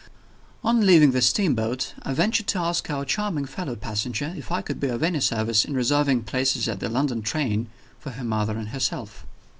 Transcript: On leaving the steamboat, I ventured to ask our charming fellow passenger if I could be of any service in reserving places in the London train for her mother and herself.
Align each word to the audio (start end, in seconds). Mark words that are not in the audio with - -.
On 0.63 0.83
leaving 0.83 1.11
the 1.11 1.21
steamboat, 1.21 1.93
I 2.01 2.15
ventured 2.15 2.47
to 2.47 2.57
ask 2.57 2.89
our 2.89 3.05
charming 3.05 3.45
fellow 3.45 3.75
passenger 3.75 4.33
if 4.35 4.51
I 4.51 4.63
could 4.63 4.79
be 4.79 4.87
of 4.87 5.03
any 5.03 5.19
service 5.19 5.63
in 5.63 5.75
reserving 5.75 6.23
places 6.23 6.67
in 6.67 6.79
the 6.79 6.89
London 6.89 7.21
train 7.21 7.69
for 7.99 8.09
her 8.09 8.23
mother 8.23 8.57
and 8.57 8.69
herself. 8.69 9.27